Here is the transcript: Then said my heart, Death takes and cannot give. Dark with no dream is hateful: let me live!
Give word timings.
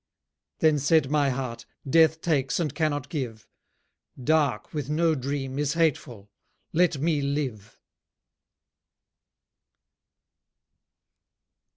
Then 0.61 0.79
said 0.79 1.11
my 1.11 1.29
heart, 1.29 1.67
Death 1.87 2.21
takes 2.21 2.59
and 2.59 2.73
cannot 2.73 3.07
give. 3.07 3.47
Dark 4.23 4.73
with 4.73 4.89
no 4.89 5.13
dream 5.13 5.59
is 5.59 5.73
hateful: 5.73 6.31
let 6.73 6.97
me 6.97 7.21
live! 7.21 7.77